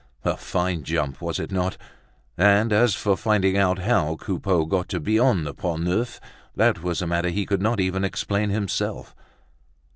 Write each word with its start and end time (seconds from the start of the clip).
A 0.25 0.35
fine 0.35 0.81
jump, 0.81 1.21
was 1.21 1.37
it 1.37 1.51
not? 1.51 1.77
And 2.35 2.73
as 2.73 2.95
for 2.95 3.15
finding 3.15 3.55
out 3.55 3.77
how 3.77 4.15
Coupeau 4.15 4.65
got 4.65 4.89
to 4.89 4.99
be 4.99 5.19
on 5.19 5.43
the 5.43 5.53
Pont 5.53 5.83
Neuf, 5.83 6.19
that 6.55 6.81
was 6.81 7.03
a 7.03 7.05
matter 7.05 7.29
he 7.29 7.45
could 7.45 7.61
not 7.61 7.79
even 7.79 8.03
explain 8.03 8.49
himself. 8.49 9.13